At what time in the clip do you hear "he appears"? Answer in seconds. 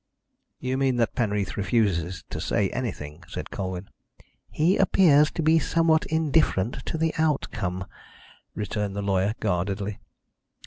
4.49-5.29